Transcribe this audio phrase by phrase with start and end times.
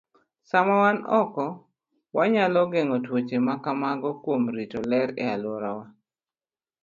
[0.49, 1.45] Sama wan oko,
[2.15, 5.85] wanyalo geng'o tuoche ma kamago kuom rito ler e alworawa.